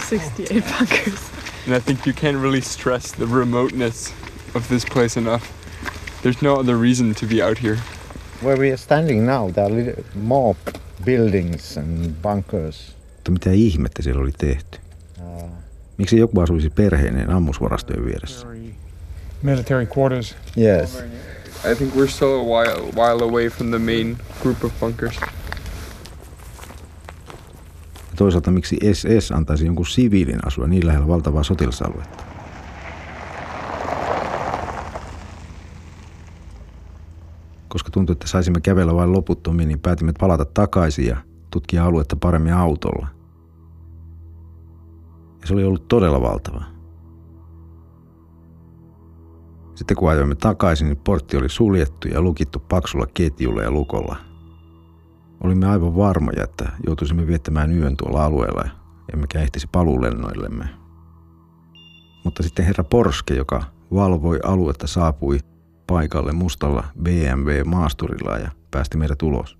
68 0.09 0.75
bunkers. 0.79 1.21
And 1.67 1.77
I 1.77 1.81
think 1.81 2.07
you 2.07 2.15
can't 2.15 2.43
really 2.43 2.61
stress 2.61 3.13
the 3.13 3.27
remoteness 3.35 4.15
of 4.55 4.69
this 4.69 4.85
place 4.93 5.21
enough. 5.21 5.43
There's 6.23 6.43
no 6.43 6.55
other 6.55 6.81
reason 6.81 7.15
to 7.15 7.27
be 7.27 7.43
out 7.43 7.59
here. 7.63 7.79
Where 8.43 8.59
we 8.59 8.69
are 8.69 8.77
standing 8.77 9.27
now, 9.27 9.53
there 9.53 9.65
are 9.65 9.75
little 9.75 10.05
more 10.15 10.57
buildings 11.04 11.78
and 11.78 12.11
bunkers. 12.23 12.97
Mutta 13.16 13.30
mitä 13.30 13.50
ihmettä 13.50 14.02
siellä 14.02 14.23
oli 14.23 14.32
tehty? 14.38 14.78
Miksi 15.99 16.16
joku 16.16 16.40
asuisi 16.40 16.71
perheineen 16.71 17.30
ammusvarastojen 17.30 18.04
vieressä? 18.04 18.47
military 19.42 19.87
quarters. 19.87 20.37
Yes. 20.56 21.02
I 21.64 21.75
think 21.75 21.94
we're 21.94 22.09
still 22.09 22.40
a 22.40 22.44
while, 22.44 22.92
while 22.92 23.23
away 23.23 23.49
from 23.49 23.71
the 23.71 23.78
main 23.78 24.18
group 24.42 24.64
of 24.64 24.80
bunkers. 24.80 25.21
Ja 28.11 28.16
toisaalta 28.16 28.50
miksi 28.50 28.78
SS 28.92 29.32
antaisi 29.32 29.66
jonkun 29.66 29.87
siviilin 29.87 30.47
asua 30.47 30.66
niin 30.66 30.87
lähellä 30.87 31.09
valtavaa 31.09 31.42
sotilasaluetta? 31.42 32.25
Koska 37.73 37.91
tuntui, 37.91 38.12
että 38.12 38.29
saisimme 38.29 38.61
kävellä 38.61 38.95
vain 38.95 39.12
loputtomiin, 39.12 39.69
niin 39.69 39.81
päätimme 39.81 40.12
palata 40.21 40.45
takaisin 40.45 41.07
ja 41.07 41.17
tutkia 41.50 41.85
aluetta 41.85 42.17
paremmin 42.17 42.55
autolla. 42.55 43.09
Ja 45.41 45.47
se 45.47 45.55
oli 45.55 45.64
ollut 45.64 45.88
todella 45.88 46.21
valtava. 46.21 46.64
Sitten 49.75 49.97
kun 49.97 50.11
ajoimme 50.11 50.35
takaisin, 50.35 50.88
niin 50.88 51.00
portti 51.05 51.37
oli 51.37 51.49
suljettu 51.49 52.09
ja 52.09 52.21
lukittu 52.21 52.59
paksulla 52.59 53.07
ketjulla 53.14 53.62
ja 53.62 53.71
lukolla. 53.71 54.17
Olimme 55.45 55.67
aivan 55.67 55.97
varmoja, 55.97 56.45
että 56.45 56.73
joutuisimme 56.87 57.26
viettämään 57.26 57.79
yön 57.79 57.97
tuolla 57.97 58.25
alueella, 58.25 58.69
emmekä 59.12 59.41
ehtisi 59.41 59.69
paluulennoillemme. 59.73 60.69
Mutta 62.25 62.43
sitten 62.43 62.64
herra 62.64 62.85
Porske, 62.85 63.35
joka 63.35 63.62
valvoi 63.95 64.41
aluetta, 64.45 64.87
saapui 64.87 65.38
paikalle 65.87 66.33
mustalla 66.33 66.85
BMW-maasturilla 67.03 68.39
ja 68.39 68.51
päästi 68.71 68.99
meidät 68.99 69.23
ulos. 69.23 69.59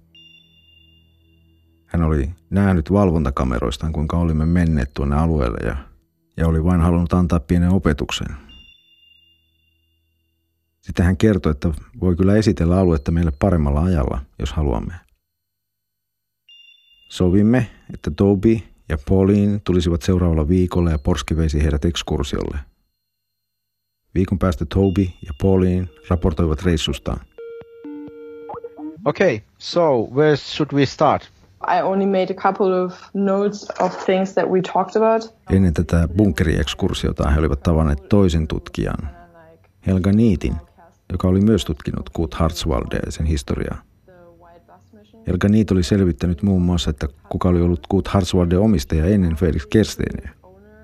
Hän 1.87 2.03
oli 2.03 2.31
nähnyt 2.51 2.93
valvontakameroistaan, 2.93 3.93
kuinka 3.93 4.17
olimme 4.17 4.47
menneet 4.47 4.95
tuonne 4.95 5.17
alueelle 5.17 5.59
ja, 5.67 5.77
ja 6.37 6.49
oli 6.49 6.65
vain 6.65 6.81
halunnut 6.81 7.13
antaa 7.13 7.41
pienen 7.41 7.71
opetuksen. 7.71 8.37
Sitten 10.81 11.05
hän 11.05 11.17
kertoi, 11.17 11.51
että 11.51 11.71
voi 12.01 12.17
kyllä 12.17 12.37
esitellä 12.37 12.79
aluetta 12.79 13.13
meille 13.13 13.33
paremmalla 13.39 13.83
ajalla, 13.83 14.21
jos 14.39 14.53
haluamme. 14.53 14.95
Sovimme, 17.09 17.71
että 17.95 18.11
Toby 18.11 18.59
ja 18.89 18.99
Pauline 19.09 19.61
tulisivat 19.65 20.03
seuraavalla 20.03 20.49
viikolla 20.49 20.91
ja 20.91 20.99
Porski 20.99 21.37
veisi 21.37 21.63
heidät 21.63 21.85
ekskursiolle. 21.85 22.59
Viikon 24.15 24.39
päästä 24.39 24.65
Toby 24.75 25.03
ja 25.03 25.33
Pauline 25.43 25.89
raportoivat 26.09 26.63
reissustaan. 26.63 27.21
Okay, 29.05 29.41
so 29.59 30.09
where 30.15 30.37
should 30.37 30.73
we 30.73 30.87
start? 30.87 31.31
I 31.69 31.83
only 31.83 32.07
made 32.07 32.27
a 32.31 32.43
couple 32.43 32.85
of 32.85 32.95
notes 33.15 33.69
of 33.81 34.05
things 34.05 34.35
that 34.35 34.49
we 34.51 34.61
talked 34.63 35.03
about. 35.03 35.35
Ennen 35.51 35.75
tätä 35.75 36.09
bunkeriekskursiota 36.17 37.31
he 37.31 37.39
olivat 37.39 37.63
tavanneet 37.63 38.09
toisen 38.09 38.49
tutkijan, 38.49 39.09
Helga 39.87 40.13
Niitin, 40.13 40.55
joka 41.13 41.29
oli 41.29 41.41
myös 41.41 41.65
tutkinut 41.65 42.11
Kut 42.11 42.35
Hartswalde 42.35 43.01
ja 43.07 43.13
sen 43.13 43.27
historiaa. 43.27 43.83
Helga 45.27 45.49
Niit 45.49 45.71
oli 45.71 45.83
selvittänyt 45.83 46.43
muun 46.43 46.63
muassa, 46.63 46.91
että 46.91 47.09
kuka 47.29 47.49
oli 47.49 47.61
ollut 47.61 47.87
Kut 47.89 48.09
Hartswalde 48.09 48.59
omistaja 48.59 49.07
ennen 49.07 49.37
Felix 49.37 49.67
Kersteniä 49.67 50.31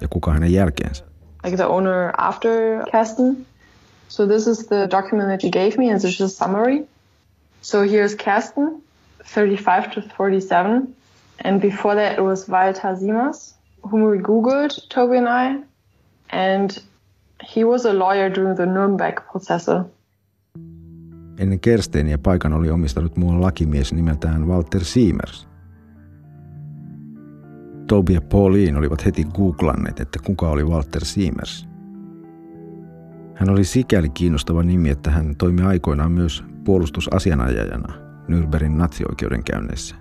ja 0.01 0.09
kuka 0.09 0.33
hänen 0.33 0.53
jälkeensä. 0.53 1.08
Like 1.45 1.57
the 1.57 1.67
owner 1.67 2.15
after 2.19 2.85
Kasten. 2.91 3.47
So 4.09 4.27
this 4.27 4.47
is 4.47 4.67
the 4.67 4.87
document 4.87 5.29
that 5.29 5.45
you 5.45 5.51
gave 5.51 5.79
me, 5.79 5.91
and 5.91 6.01
this 6.01 6.15
is 6.15 6.21
a 6.21 6.29
summary. 6.29 6.87
So 7.63 7.83
here's 7.83 8.15
Kasten, 8.15 8.81
35 9.25 9.93
to 9.93 10.03
47, 10.03 10.95
and 11.41 11.61
before 11.61 11.95
that 11.95 12.19
it 12.19 12.23
was 12.23 12.49
Walter 12.49 12.97
Siemers, 12.97 13.55
whom 13.83 14.05
we 14.11 14.19
googled, 14.19 14.89
Toby 14.89 15.19
and 15.19 15.29
I, 15.29 15.59
and 16.31 16.83
he 17.45 17.65
was 17.65 17.85
a 17.85 17.93
lawyer 17.93 18.31
during 18.31 18.57
the 18.57 18.67
Nuremberg 18.67 19.23
processor. 19.33 19.85
Ennen 21.39 21.61
Kersteniä 21.61 22.19
paikan 22.19 22.53
oli 22.53 22.71
omistanut 22.71 23.17
muuan 23.17 23.41
lakimies 23.41 23.93
nimeltään 23.93 24.49
Walter 24.49 24.85
Siemers. 24.85 25.48
Toby 27.89 28.13
ja 28.13 28.21
Pauline 28.21 28.79
olivat 28.79 29.07
heti 29.07 29.25
googlanneet, 29.25 30.01
että 30.01 30.19
kuka 30.25 30.49
oli 30.49 30.65
Walter 30.65 31.05
Siemers. 31.05 31.69
Hän 33.35 33.51
oli 33.51 33.65
sikäli 33.65 34.09
kiinnostava 34.09 34.63
nimi, 34.63 34.91
että 34.91 35.11
hän 35.11 35.37
toimi 35.37 35.63
aikoinaan 35.63 36.13
myös 36.13 36.45
puolustusasianajajana 36.65 37.95
Nürnbergin 38.29 38.77
natsioikeudenkäynneissä. 38.77 39.97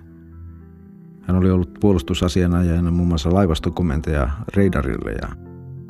Hän 1.22 1.36
oli 1.36 1.50
ollut 1.50 1.74
puolustusasianajajana 1.80 2.90
muun 2.90 3.08
muassa 3.08 3.34
laivastokomentaja 3.34 4.30
Raidarille 4.56 5.12
ja 5.12 5.28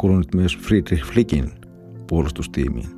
kuulunut 0.00 0.34
myös 0.34 0.58
Friedrich 0.58 1.04
Flickin 1.04 1.52
puolustustiimiin. 2.08 2.88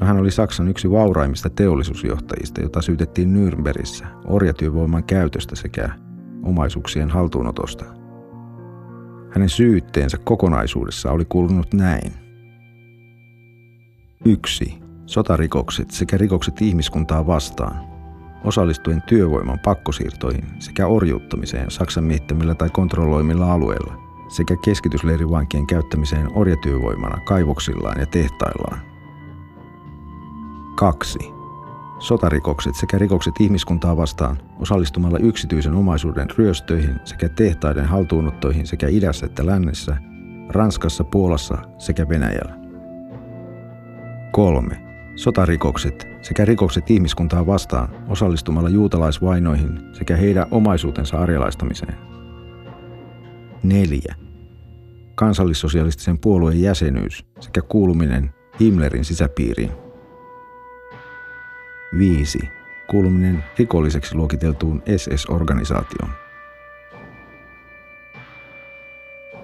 No, 0.00 0.06
hän 0.06 0.16
oli 0.16 0.30
Saksan 0.30 0.68
yksi 0.68 0.90
vauraimmista 0.90 1.50
teollisuusjohtajista, 1.50 2.60
jota 2.60 2.82
syytettiin 2.82 3.34
Nürnbergissä 3.34 4.06
orjatyövoiman 4.24 5.04
käytöstä 5.04 5.56
sekä 5.56 5.90
omaisuuksien 6.42 7.10
haltuunotosta. 7.10 7.97
Hänen 9.30 9.48
syytteensä 9.48 10.18
kokonaisuudessa 10.18 11.12
oli 11.12 11.24
kuulunut 11.24 11.74
näin. 11.74 12.12
1. 14.24 14.78
Sotarikokset 15.06 15.90
sekä 15.90 16.16
rikokset 16.16 16.62
ihmiskuntaa 16.62 17.26
vastaan, 17.26 17.88
osallistuen 18.44 19.02
työvoiman 19.02 19.58
pakkosiirtoihin 19.64 20.44
sekä 20.58 20.86
orjuuttamiseen 20.86 21.70
Saksan 21.70 22.04
miehittämillä 22.04 22.54
tai 22.54 22.70
kontrolloimilla 22.70 23.52
alueilla 23.52 23.94
sekä 24.28 24.56
keskitysleirivankien 24.64 25.66
käyttämiseen 25.66 26.28
orjatyövoimana 26.34 27.20
kaivoksillaan 27.20 28.00
ja 28.00 28.06
tehtaillaan. 28.06 28.80
2. 30.76 31.37
Sotarikokset 31.98 32.74
sekä 32.74 32.98
rikokset 32.98 33.34
ihmiskuntaa 33.40 33.96
vastaan 33.96 34.38
osallistumalla 34.58 35.18
yksityisen 35.18 35.74
omaisuuden 35.74 36.30
ryöstöihin 36.30 37.00
sekä 37.04 37.28
tehtaiden 37.28 37.84
haltuunottoihin 37.84 38.66
sekä 38.66 38.88
idässä 38.88 39.26
että 39.26 39.46
lännessä, 39.46 39.96
Ranskassa, 40.48 41.04
Puolassa 41.04 41.58
sekä 41.78 42.08
Venäjällä. 42.08 42.58
3. 44.32 44.82
Sotarikokset 45.16 46.08
sekä 46.22 46.44
rikokset 46.44 46.90
ihmiskuntaa 46.90 47.46
vastaan 47.46 47.88
osallistumalla 48.08 48.68
juutalaisvainoihin 48.68 49.80
sekä 49.92 50.16
heidän 50.16 50.46
omaisuutensa 50.50 51.18
arjalaistamiseen. 51.18 51.94
4. 53.62 54.14
Kansallissosialistisen 55.14 56.18
puolueen 56.18 56.62
jäsenyys 56.62 57.26
sekä 57.40 57.62
kuuluminen 57.62 58.30
Himmlerin 58.60 59.04
sisäpiiriin. 59.04 59.87
5. 61.98 62.38
Kuuluminen 62.90 63.44
rikolliseksi 63.58 64.14
luokiteltuun 64.14 64.82
SS-organisaatioon. 64.96 66.10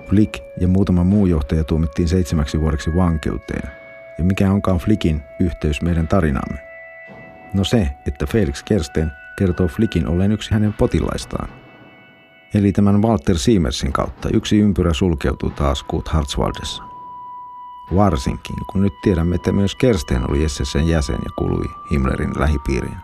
Flick 0.08 0.34
ja 0.60 0.68
muutama 0.68 1.04
muu 1.04 1.26
johtaja 1.26 1.64
tuomittiin 1.64 2.08
seitsemäksi 2.08 2.60
vuodeksi 2.60 2.94
vankeuteen. 2.94 3.70
Ja 4.18 4.24
mikä 4.24 4.50
onkaan 4.50 4.78
Flickin 4.78 5.22
yhteys 5.40 5.82
meidän 5.82 6.08
tarinaamme? 6.08 6.58
No 7.54 7.64
se, 7.64 7.88
että 8.06 8.26
Felix 8.26 8.62
Kersten 8.64 9.10
kertoo 9.38 9.68
Flickin 9.68 10.08
olleen 10.08 10.32
yksi 10.32 10.50
hänen 10.50 10.72
potilaistaan. 10.72 11.48
Eli 12.54 12.72
tämän 12.72 13.02
Walter 13.02 13.38
Siemersin 13.38 13.92
kautta 13.92 14.28
yksi 14.32 14.58
ympyrä 14.58 14.92
sulkeutuu 14.92 15.50
taas 15.50 15.82
Kurt 15.82 16.08
Hartswaldessa. 16.08 16.93
Varsinkin, 17.96 18.56
kun 18.72 18.82
nyt 18.82 18.92
tiedämme, 19.02 19.34
että 19.34 19.52
myös 19.52 19.74
Kersten 19.74 20.30
oli 20.30 20.48
SSN 20.48 20.88
jäsen 20.88 21.18
ja 21.24 21.30
kuului 21.38 21.64
Himmlerin 21.90 22.32
lähipiiriin. 22.38 22.96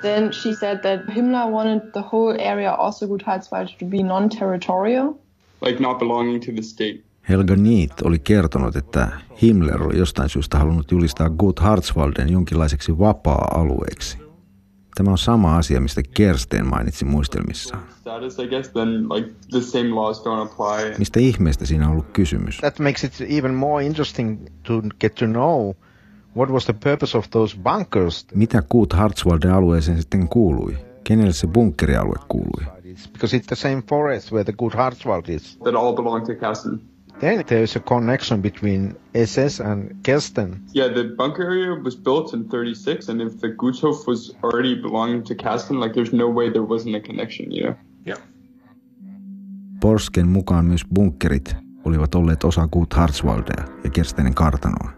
Then 0.00 0.32
she 0.32 0.54
said 0.54 0.78
that 0.78 1.16
Himmler 1.16 1.46
wanted 1.46 1.90
the 1.92 2.00
whole 2.12 2.50
area 2.52 2.74
also 2.74 3.06
Gutheitswald 3.06 3.68
to 3.78 3.86
be 3.86 4.02
non-territorial. 4.02 5.14
Like 5.62 5.82
not 5.82 5.98
belonging 5.98 6.44
to 6.44 6.52
the 6.52 6.62
state. 6.62 7.00
Helga 7.28 7.56
Neat 7.56 8.02
oli 8.04 8.18
kertonut, 8.18 8.76
että 8.76 9.08
Himmler 9.42 9.82
oli 9.82 9.98
jostain 9.98 10.28
syystä 10.28 10.58
halunnut 10.58 10.90
julistaa 10.90 11.30
Gut 11.30 11.58
Hartswalden 11.58 12.32
jonkinlaiseksi 12.32 12.98
vapaa-alueeksi. 12.98 14.29
Tämä 14.94 15.10
on 15.10 15.18
sama 15.18 15.56
asia, 15.56 15.80
mistä 15.80 16.02
Kersten 16.14 16.66
mainitsi 16.66 17.04
muistelmissaan. 17.04 17.82
Mistä 20.98 21.20
ihmeestä 21.20 21.66
siinä 21.66 21.86
on 21.86 21.92
ollut 21.92 22.10
kysymys? 22.12 22.56
That 22.56 22.78
makes 22.78 23.04
it 23.04 23.12
even 23.20 23.54
more 23.54 23.86
interesting 23.86 24.46
to 24.62 24.82
get 25.00 25.14
to 25.14 25.26
know 25.26 25.74
what 26.36 26.50
was 26.50 26.64
the 26.64 26.74
purpose 26.84 27.18
of 27.18 27.30
those 27.30 27.56
bunkers. 27.56 28.26
Mitä 28.34 28.62
Gut 28.70 28.92
Hartswalden 28.92 29.52
alueeseen 29.52 29.98
sitten 29.98 30.28
kuului? 30.28 30.76
Kenelle 31.04 31.32
se 31.32 31.46
bunkkerialue 31.46 32.18
kuului? 32.28 32.64
Because 33.12 33.36
it's 33.36 33.46
the 33.46 33.56
same 33.56 33.82
forest 33.88 34.32
where 34.32 34.44
the 34.44 34.52
Good 34.52 34.72
Hartswald 34.74 35.28
is. 35.28 35.56
That 35.56 35.74
all 35.74 35.94
belong 35.94 36.26
to 36.26 36.34
Kasten. 36.34 36.80
Then 37.20 37.44
there's 37.46 37.76
a 37.76 37.80
connection 37.80 38.40
between 38.40 38.96
SS 39.14 39.60
and 39.60 40.02
Kersten. 40.02 40.62
Yeah, 40.72 40.88
the 40.88 41.04
bunker 41.16 41.42
area 41.42 41.74
was 41.84 41.96
built 41.96 42.34
in 42.34 42.48
36, 42.48 43.08
and 43.08 43.20
if 43.20 43.40
the 43.40 43.48
Gutshof 43.48 44.06
was 44.06 44.34
already 44.42 44.74
belonging 44.74 45.22
to 45.24 45.34
Kasten, 45.34 45.80
like 45.80 45.94
there's 45.94 46.12
no 46.12 46.28
way 46.28 46.50
there 46.50 46.64
wasn't 46.64 46.96
a 46.96 47.00
connection, 47.00 47.52
you 47.52 47.62
know? 47.64 47.74
Yeah. 48.06 48.18
Porsken 49.80 50.28
mukaan 50.28 50.64
myös 50.64 50.84
bunkkerit 50.94 51.56
olivat 51.84 52.14
olleet 52.14 52.44
osa 52.44 52.68
Gut 52.72 52.94
Hartswaldea 52.94 53.64
ja 53.84 53.90
Kerstenin 53.90 54.34
kartanoa. 54.34 54.90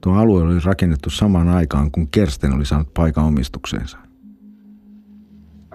Tuo 0.00 0.12
alue 0.12 0.42
oli 0.42 0.60
rakennettu 0.64 1.10
samaan 1.10 1.48
aikaan, 1.48 1.90
kun 1.90 2.08
Kersten 2.08 2.54
oli 2.54 2.64
saanut 2.64 2.94
paikan 2.94 3.24
omistukseensa. 3.24 3.98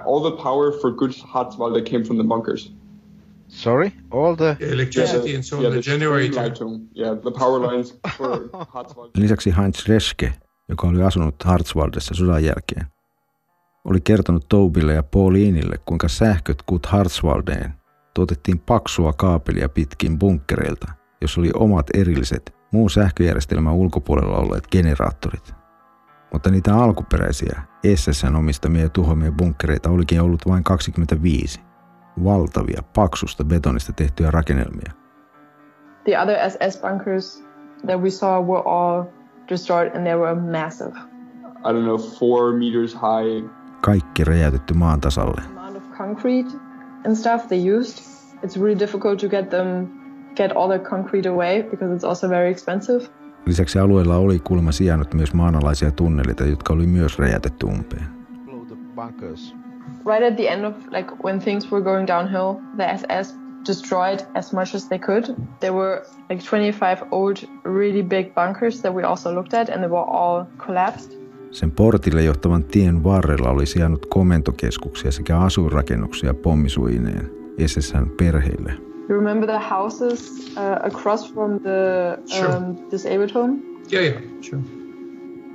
All 0.06 0.32
the 0.32 0.44
power 0.44 0.72
for 0.82 0.92
Guts 0.92 1.24
Hatzwalde 1.24 1.82
came 1.82 2.04
from 2.04 2.18
the 2.18 2.28
bunkers. 2.28 2.79
Sorry, 3.50 3.92
all 4.12 4.36
the 4.36 4.58
Electricity 4.60 5.36
and 5.36 5.44
so 5.44 5.58
on, 5.58 5.64
yeah, 5.64 5.74
the 5.74 5.82
generator. 5.82 6.46
Yeah, 6.98 7.18
the 7.18 7.32
power 7.32 7.62
lines 7.62 8.00
for. 8.18 8.40
Lisäksi 9.18 9.54
Heinz 9.58 9.88
Reske, 9.88 10.34
joka 10.70 10.88
oli 10.88 11.04
asunut 11.04 11.44
Hartswaldessa 11.44 12.16
sodan 12.16 12.44
jälkeen, 12.44 12.86
oli 13.86 14.02
kertonut 14.02 14.46
Toubille 14.50 14.94
ja 14.94 15.04
Paulinille, 15.04 15.76
kuinka 15.86 16.08
sähköt 16.08 16.62
Gut 16.62 16.86
Hartswaldeen 16.86 17.74
tuotettiin 18.14 18.60
paksua 18.60 19.14
kaapelia 19.14 19.70
pitkin 19.70 20.20
bunkkereilta, 20.20 20.88
jossa 21.22 21.42
oli 21.42 21.52
omat 21.54 21.88
erilliset 21.94 22.56
muun 22.72 22.90
sähköjärjestelmän 22.90 23.74
ulkopuolella 23.74 24.38
olleet 24.38 24.68
generaattorit. 24.72 25.54
Mutta 26.34 26.52
niitä 26.52 26.76
alkuperäisiä 26.76 27.62
SSN 27.96 28.36
omistamia 28.36 28.82
ja 28.82 28.90
tuhoamia 28.90 29.32
bunkkereita 29.32 29.90
olikin 29.90 30.22
ollut 30.22 30.48
vain 30.48 30.64
25. 30.64 31.60
Valtavia, 32.24 32.82
paksusta 32.96 33.44
betonista 33.44 33.94
tehtyjä 33.94 34.32
rakennelmia. 34.32 34.92
The 36.04 36.20
other 36.22 36.36
SS 36.50 36.82
bunkers 36.82 37.44
that 37.86 38.02
we 38.02 38.10
saw 38.10 38.46
were 38.46 38.64
all 38.66 39.04
destroyed 39.50 39.96
and 39.96 40.04
they 40.04 40.16
were 40.16 40.36
massive. 40.36 40.92
I 41.66 41.72
don't 41.74 41.84
know, 41.84 41.98
four 41.98 42.54
meters 42.54 42.94
high. 42.94 43.50
Kaikki 43.82 44.24
räjäytetty 44.24 44.74
maan 44.74 45.02
tasalle. 45.02 45.42
amount 45.58 45.78
of 45.78 45.84
concrete 45.98 46.50
and 47.06 47.16
stuff 47.16 47.48
they 47.48 47.74
used. 47.76 47.98
It's 48.44 48.58
really 48.62 48.80
difficult 48.80 49.20
to 49.20 49.28
get 49.30 49.50
them 49.50 49.88
get 50.36 50.52
all 50.56 50.68
the 50.70 50.90
concrete 50.90 51.30
away 51.30 51.64
because 51.64 51.96
it's 51.96 52.08
also 52.08 52.30
very 52.30 52.52
expensive. 52.52 53.06
Lisäksi 53.46 53.80
alueella 53.80 54.16
oli 54.18 54.40
kuulemma 54.40 54.72
sijainnut 54.72 55.14
myös 55.14 55.34
maanalaisia 55.34 55.92
tunneleita, 55.92 56.46
jotka 56.46 56.74
oli 56.74 56.88
myös 56.88 57.20
räjäytetty 57.20 57.66
umpeen. 57.66 58.06
blow 58.46 58.66
the 58.68 58.76
bunkers. 58.96 59.56
Right 60.06 60.24
at 60.24 60.38
the 60.38 60.48
end 60.52 60.66
of 60.66 60.74
like 60.92 61.24
when 61.24 61.40
things 61.40 61.72
were 61.72 61.82
going 61.84 62.08
downhill, 62.08 62.62
the 62.78 62.84
SS 62.94 63.36
destroyed 63.66 64.20
as 64.36 64.54
much 64.54 64.76
as 64.76 64.88
they 64.88 65.00
could. 65.00 65.24
There 65.60 65.74
were 65.74 66.02
like 66.30 66.42
25 66.50 67.04
old 67.12 67.38
really 67.66 68.04
big 68.04 68.34
bunkers 68.34 68.82
that 68.82 68.94
we 68.96 69.04
also 69.04 69.34
looked 69.36 69.54
at 69.54 69.70
and 69.70 69.84
they 69.84 69.90
were 69.90 70.06
all 70.06 70.46
collapsed. 70.66 71.12
Sen 71.52 71.72
portille 71.72 72.22
johtavan 72.24 72.64
tien 72.64 73.04
varrella 73.04 73.50
oli 73.50 73.66
sijainnut 73.66 74.06
komentokeskuksia 74.06 75.12
sekä 75.12 75.38
asuinrakennuksia 75.38 76.34
pommisuineen 76.34 77.32
SSN 77.68 78.10
perheille. 78.18 78.74
You 79.10 79.18
remember 79.18 79.48
the 79.48 79.60
houses 79.60 80.52
uh, 80.58 80.86
across 80.86 81.34
from 81.34 81.60
the 81.60 82.18
Sure. 82.26 82.56
um, 82.56 82.76
disabled 82.92 83.32
home? 83.34 83.60
Yeah, 83.92 84.04
yeah, 84.04 84.22
sure. 84.42 84.62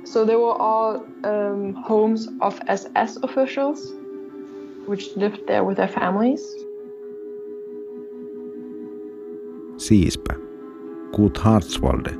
So 0.03 0.25
they 0.25 0.35
were 0.35 0.55
all 0.59 0.95
um, 1.23 1.73
homes 1.89 2.27
of 2.41 2.59
SS 2.67 3.19
officials, 3.23 3.95
which 4.87 5.17
lived 5.17 5.45
there 5.45 5.61
with 5.61 5.75
their 5.75 5.91
families. 5.91 6.67
Siispä, 9.77 10.33
Gut 11.13 11.37
Hartswalde, 11.37 12.11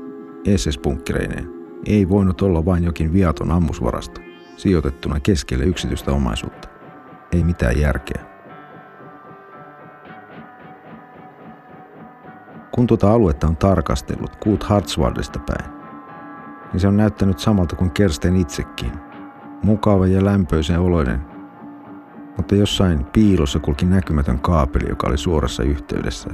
SS-bunkkireineen, 0.56 1.48
ei 1.86 2.08
voinut 2.08 2.42
olla 2.42 2.64
vain 2.64 2.84
jokin 2.84 3.12
viaton 3.12 3.50
ammusvarasto, 3.50 4.20
sijoitettuna 4.56 5.20
keskelle 5.20 5.64
yksityistä 5.64 6.12
omaisuutta. 6.12 6.68
Ei 7.32 7.44
mitään 7.44 7.80
järkeä. 7.80 8.24
Kun 12.72 12.86
tuota 12.86 13.12
aluetta 13.12 13.46
on 13.46 13.56
tarkastellut 13.56 14.36
Gut 14.36 14.62
Hartswaldesta 14.64 15.38
päin, 15.38 15.70
niin 16.72 16.80
se 16.80 16.88
on 16.88 16.96
näyttänyt 16.96 17.38
samalta 17.38 17.76
kuin 17.76 17.90
Kersten 17.90 18.36
itsekin. 18.36 18.92
Mukava 19.62 20.06
ja 20.06 20.24
lämpöisen 20.24 20.80
oloinen, 20.80 21.35
mutta 22.36 22.54
jossain 22.54 23.04
piilossa 23.04 23.58
kulki 23.58 23.86
näkymätön 23.86 24.38
kaapeli, 24.38 24.88
joka 24.88 25.06
oli 25.06 25.18
suorassa 25.18 25.62
yhteydessä 25.62 26.30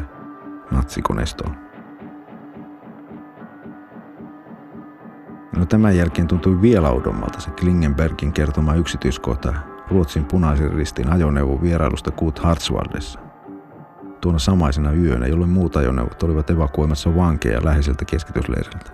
natsikoneistoon. 0.71 1.57
No 5.57 5.67
tämän 5.67 5.97
jälkeen 5.97 6.29
tuntui 6.29 6.62
vielä 6.62 6.91
oudommalta 6.91 7.41
se 7.41 7.51
Klingenbergin 7.51 8.33
kertoma 8.33 8.75
yksityiskohta 8.75 9.55
Ruotsin 9.91 10.25
punaisen 10.25 10.73
ristin 10.73 11.12
ajoneuvon 11.12 11.62
vierailusta 11.62 12.11
Gut 12.11 12.38
Hartswaldessa. 12.38 13.21
Tuona 14.21 14.38
samaisena 14.38 14.93
yönä, 14.93 15.27
jolloin 15.27 15.51
muut 15.51 15.77
ajoneuvot 15.77 16.23
olivat 16.23 16.51
evakuoimassa 16.51 17.17
vankeja 17.17 17.65
läheiseltä 17.65 18.05
keskitysleiriltä. 18.05 18.93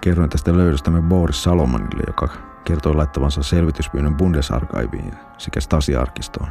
Kerroin 0.00 0.30
tästä 0.30 0.56
löydöstämme 0.56 1.02
Boris 1.02 1.42
Salomonille, 1.42 2.02
joka 2.06 2.28
kertoi 2.64 2.94
laittavansa 2.94 3.42
selvityspyynnön 3.42 4.16
Bundesarchiviin 4.16 5.14
sekä 5.38 5.60
Stasi-arkistoon. 5.60 6.48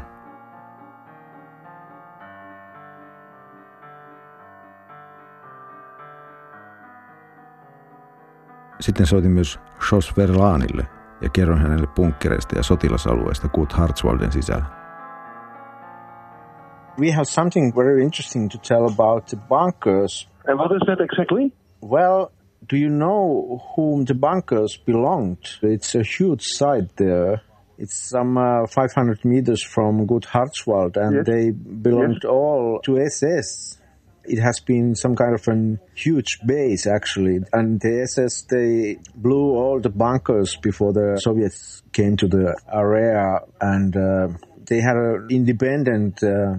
Sitten 8.80 9.06
soitin 9.06 9.32
myös 9.32 9.60
Jos 9.92 10.18
Verlaanille 10.18 10.88
ja 11.22 11.30
kerroin 11.30 11.62
hänelle 11.62 11.88
bunkkereista 11.88 12.58
ja 12.58 12.64
sotilasalueista 12.64 13.48
Gut 13.48 13.74
Hartswalden 13.74 14.32
sisällä. 14.32 14.66
We 17.00 17.12
have 17.12 17.26
something 17.26 17.76
very 17.76 18.02
interesting 18.02 18.50
to 18.52 18.58
tell 18.58 18.84
about 18.84 19.26
the 19.26 19.38
bunkers. 19.50 20.30
And 20.48 20.60
what 20.60 20.72
is 20.72 20.82
that 20.86 21.00
exactly? 21.02 21.52
Well, 21.84 22.28
do 22.68 22.78
you 22.78 22.90
know 22.90 23.62
whom 23.76 24.06
the 24.06 24.14
bunkers 24.14 24.78
belonged? 24.78 25.46
It's 25.62 25.96
a 25.96 26.04
huge 26.04 26.44
site 26.46 26.96
there. 26.98 27.42
It's 27.78 28.10
some 28.10 28.38
uh, 28.38 28.68
500 28.68 29.26
meters 29.26 29.64
from 29.64 30.06
Good 30.06 30.24
Hartswald, 30.24 30.96
and 30.96 31.16
Yes. 31.18 31.26
they 31.26 31.50
belonged 31.52 32.24
all 32.26 32.80
to 32.86 33.00
SS. 33.00 33.78
It 34.26 34.40
has 34.40 34.60
been 34.66 34.96
some 34.96 35.16
kind 35.16 35.34
of 35.34 35.46
a 35.50 35.78
huge 35.96 36.40
base, 36.46 36.88
actually. 36.88 37.40
And 37.52 37.82
the 37.82 38.04
SS, 38.04 38.44
they 38.50 39.00
blew 39.16 39.56
all 39.56 39.82
the 39.82 39.90
bunkers 39.90 40.56
before 40.62 40.94
the 40.94 41.20
Soviets 41.22 41.82
came 41.92 42.16
to 42.18 42.28
the 42.28 42.56
area, 42.72 43.40
and 43.60 43.98
uh, 43.98 44.28
they 44.66 44.80
had 44.80 44.96
an 44.96 45.28
independent 45.30 46.24
uh, 46.24 46.56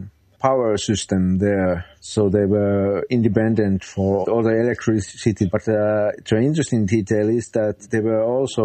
power 0.49 0.77
system 0.77 1.39
there. 1.39 1.75
So 2.01 2.21
they 2.29 2.47
were 2.57 3.05
independent 3.09 3.81
for 3.95 4.29
all 4.31 4.43
the 4.43 4.57
electricity. 4.65 5.47
But 5.55 5.65
uh, 5.69 6.13
the 6.29 6.37
interesting 6.51 6.83
detail 6.97 7.29
is 7.41 7.47
that 7.59 7.77
there 7.91 8.05
were 8.11 8.25
also 8.35 8.65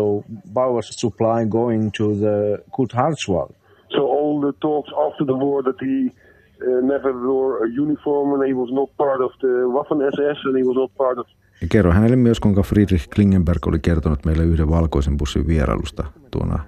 power 0.54 0.82
supply 0.82 1.40
going 1.60 1.92
to 2.00 2.06
the 2.26 2.38
Good 2.76 2.92
Hartswald. 3.00 3.54
So 3.96 4.02
all 4.18 4.36
the 4.48 4.54
talks 4.68 4.92
after 5.06 5.24
the 5.32 5.38
war 5.46 5.64
that 5.70 5.80
he 5.88 5.98
uh, 6.10 6.82
never 6.94 7.12
wore 7.28 7.66
a 7.66 7.68
uniform 7.84 8.28
and 8.34 8.42
he 8.52 8.54
was 8.54 8.72
not 8.80 8.90
part 8.98 9.22
of 9.28 9.32
the 9.44 9.54
Waffen 9.76 10.00
SS 10.16 10.40
and 10.48 10.56
he 10.62 10.66
was 10.70 10.78
not 10.84 10.92
part 10.98 11.18
of 11.20 11.28
Ja 11.62 11.68
kerroin 11.72 11.96
hänelle 11.96 12.16
myös, 12.16 12.40
kuinka 12.40 12.64
Friedrich 12.64 13.10
Klingenberg 13.10 13.68
oli 13.68 13.80
kertonut 13.80 14.26
meille 14.26 14.44
yhden 14.44 14.70
valkoisen 14.70 15.18
bussin 15.18 15.48
vierailusta 15.48 16.04
tuona 16.32 16.60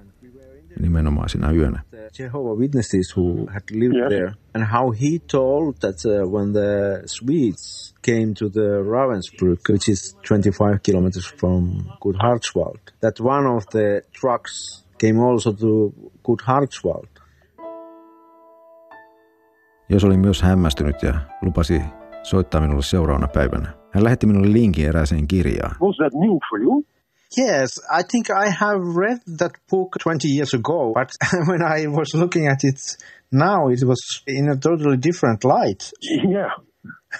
nimenomaisina 0.80 1.52
yönä. 1.52 1.80
The 1.90 2.10
Jehovah 2.18 2.58
Witnesses 2.58 3.16
who 3.16 3.46
had 3.46 3.62
lived 3.72 3.96
Yes. 3.96 4.08
there, 4.08 4.32
and 4.54 4.64
how 4.72 4.90
he 4.92 5.18
told 5.32 5.74
that 5.80 5.96
uh, 6.04 6.32
when 6.32 6.52
the 6.52 7.02
Swedes 7.06 7.94
came 8.06 8.34
to 8.38 8.50
the 8.50 8.68
Ravensbrück, 8.82 9.60
which 9.72 9.88
is 9.88 10.16
25 10.28 10.78
kilometers 10.82 11.34
from 11.40 11.68
Good 12.00 12.16
Hartswald, 12.16 12.80
that 13.00 13.20
one 13.20 13.46
of 13.56 13.64
the 13.70 14.02
trucks 14.20 14.84
came 15.00 15.18
also 15.20 15.52
to 15.52 15.92
Good 16.24 16.40
Hartswald. 16.44 17.08
Jos 19.88 20.04
oli 20.04 20.16
myös 20.16 20.42
hämmästynyt 20.42 21.02
ja 21.02 21.14
lupasi 21.42 21.82
soittaa 22.22 22.60
minulle 22.60 22.82
seuraavana 22.82 23.28
päivänä. 23.28 23.68
Hän 23.90 24.04
lähetti 24.04 24.26
minulle 24.26 24.52
linkin 24.52 24.88
erääseen 24.88 25.28
kirjaan. 25.28 25.76
Was 25.80 25.96
that 25.96 26.12
new 26.14 26.38
for 26.50 26.60
you? 26.62 26.84
Yes, 27.36 27.80
I 27.98 28.02
think 28.10 28.30
I 28.30 28.50
have 28.50 28.80
read 28.96 29.18
that 29.38 29.52
book 29.70 29.96
20 30.02 30.28
years 30.28 30.54
ago, 30.54 30.92
but 30.92 31.10
when 31.48 31.62
I 31.62 31.86
was 31.86 32.14
looking 32.14 32.48
at 32.48 32.64
it 32.64 32.76
now, 33.32 33.68
it 33.68 33.82
was 33.86 34.22
in 34.26 34.50
a 34.50 34.56
totally 34.56 34.98
different 35.02 35.44
light. 35.44 35.92
Yeah. 36.28 36.50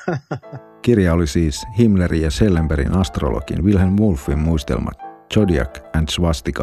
Kirja 0.83 1.15
oli 1.15 1.27
siis 1.27 1.67
Himmlerin 1.79 2.23
ja 2.23 2.31
Schellenbergin 2.31 2.97
astrologin 2.97 3.65
Wilhelm 3.65 3.97
Wolffin 4.01 4.39
muistelmat 4.39 4.99
Zodiac 5.35 5.81
and 5.97 6.09
Swastika, 6.09 6.63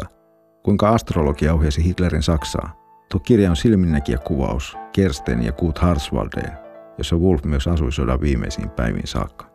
kuinka 0.62 0.88
astrologia 0.88 1.54
ohjasi 1.54 1.84
Hitlerin 1.84 2.22
Saksaa. 2.22 2.80
Tuo 3.10 3.20
kirja 3.20 3.50
on 3.50 3.56
silminnäkijä 3.56 4.18
kuvaus 4.18 4.76
Kersten 4.92 5.42
ja 5.42 5.52
Kurt 5.52 5.78
Harswaldeen, 5.78 6.52
jossa 6.98 7.16
Wolf 7.16 7.44
myös 7.44 7.68
asui 7.68 7.92
sodan 7.92 8.20
viimeisiin 8.20 8.70
päiviin 8.70 9.06
saakka. 9.06 9.49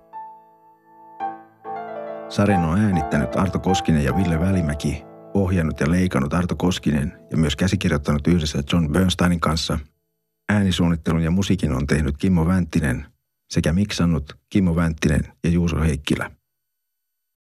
Sarjan 2.30 2.66
on 2.66 2.80
äänittänyt 2.80 3.36
Arto 3.36 3.60
Koskinen 3.60 4.04
ja 4.04 4.16
Ville 4.16 4.40
Välimäki, 4.40 5.04
ohjannut 5.34 5.80
ja 5.80 5.92
leikannut 5.92 6.34
Arto 6.34 6.56
Koskinen 6.56 7.20
ja 7.32 7.38
myös 7.38 7.56
käsikirjoittanut 7.56 8.28
yhdessä 8.28 8.64
John 8.74 8.92
Bernsteinin 8.92 9.40
kanssa. 9.40 9.80
Äänisuunnittelun 10.50 11.22
ja 11.22 11.32
musiikin 11.32 11.72
on 11.72 11.88
tehnyt 11.88 12.18
Kimmo 12.18 12.48
Vänttinen 12.48 13.06
sekä 13.54 13.74
miksannut 13.74 14.38
Kimmo 14.50 14.76
Vänttinen 14.76 15.22
ja 15.44 15.50
Juuso 15.50 15.80
Heikkilä. 15.80 16.32